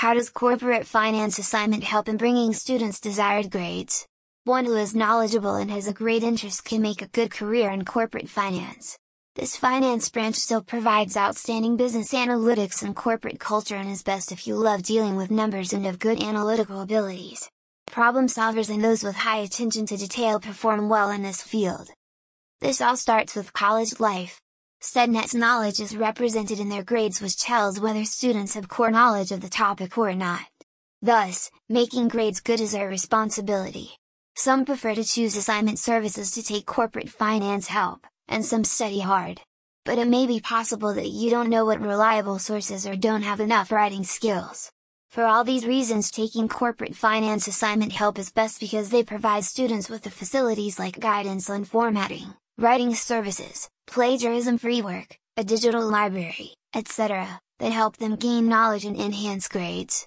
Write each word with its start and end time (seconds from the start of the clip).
How 0.00 0.14
does 0.14 0.30
corporate 0.30 0.86
finance 0.86 1.38
assignment 1.38 1.84
help 1.84 2.08
in 2.08 2.16
bringing 2.16 2.54
students 2.54 3.00
desired 3.00 3.50
grades? 3.50 4.06
One 4.44 4.64
who 4.64 4.74
is 4.76 4.94
knowledgeable 4.94 5.56
and 5.56 5.70
has 5.70 5.86
a 5.86 5.92
great 5.92 6.22
interest 6.22 6.64
can 6.64 6.80
make 6.80 7.02
a 7.02 7.08
good 7.08 7.30
career 7.30 7.68
in 7.68 7.84
corporate 7.84 8.30
finance. 8.30 8.96
This 9.36 9.58
finance 9.58 10.08
branch 10.08 10.36
still 10.36 10.62
provides 10.62 11.18
outstanding 11.18 11.76
business 11.76 12.14
analytics 12.14 12.82
and 12.82 12.96
corporate 12.96 13.38
culture 13.38 13.76
and 13.76 13.90
is 13.90 14.02
best 14.02 14.32
if 14.32 14.46
you 14.46 14.54
love 14.54 14.84
dealing 14.84 15.16
with 15.16 15.30
numbers 15.30 15.74
and 15.74 15.84
have 15.84 15.98
good 15.98 16.22
analytical 16.22 16.80
abilities. 16.80 17.50
Problem 17.86 18.26
solvers 18.26 18.70
and 18.70 18.82
those 18.82 19.04
with 19.04 19.16
high 19.16 19.40
attention 19.40 19.84
to 19.84 19.98
detail 19.98 20.40
perform 20.40 20.88
well 20.88 21.10
in 21.10 21.24
this 21.24 21.42
field. 21.42 21.90
This 22.62 22.80
all 22.80 22.96
starts 22.96 23.36
with 23.36 23.52
college 23.52 24.00
life. 24.00 24.40
StudNet's 24.82 25.34
knowledge 25.34 25.78
is 25.78 25.94
represented 25.94 26.58
in 26.58 26.70
their 26.70 26.82
grades 26.82 27.20
which 27.20 27.36
tells 27.36 27.78
whether 27.78 28.02
students 28.06 28.54
have 28.54 28.70
core 28.70 28.90
knowledge 28.90 29.30
of 29.30 29.42
the 29.42 29.48
topic 29.50 29.98
or 29.98 30.14
not. 30.14 30.46
Thus, 31.02 31.50
making 31.68 32.08
grades 32.08 32.40
good 32.40 32.60
is 32.60 32.74
our 32.74 32.88
responsibility. 32.88 33.90
Some 34.36 34.64
prefer 34.64 34.94
to 34.94 35.04
choose 35.04 35.36
assignment 35.36 35.78
services 35.78 36.30
to 36.32 36.42
take 36.42 36.64
corporate 36.64 37.10
finance 37.10 37.66
help, 37.66 38.06
and 38.26 38.42
some 38.42 38.64
study 38.64 39.00
hard. 39.00 39.42
But 39.84 39.98
it 39.98 40.08
may 40.08 40.26
be 40.26 40.40
possible 40.40 40.94
that 40.94 41.10
you 41.10 41.28
don't 41.28 41.50
know 41.50 41.66
what 41.66 41.82
reliable 41.82 42.38
sources 42.38 42.86
or 42.86 42.96
don't 42.96 43.22
have 43.22 43.40
enough 43.40 43.70
writing 43.70 44.04
skills. 44.04 44.72
For 45.10 45.24
all 45.24 45.44
these 45.44 45.66
reasons 45.66 46.10
taking 46.10 46.48
corporate 46.48 46.96
finance 46.96 47.46
assignment 47.46 47.92
help 47.92 48.18
is 48.18 48.32
best 48.32 48.60
because 48.60 48.88
they 48.88 49.02
provide 49.02 49.44
students 49.44 49.90
with 49.90 50.04
the 50.04 50.10
facilities 50.10 50.78
like 50.78 51.00
guidance 51.00 51.50
on 51.50 51.64
formatting, 51.64 52.34
writing 52.60 52.94
services, 52.94 53.70
plagiarism-free 53.86 54.82
work, 54.82 55.16
a 55.38 55.42
digital 55.42 55.82
library, 55.98 56.50
etc., 56.74 57.40
that 57.58 57.72
help 57.72 57.96
them 57.96 58.16
gain 58.16 58.48
knowledge 58.48 58.84
and 58.84 59.00
enhance 59.00 59.48
grades. 59.48 59.98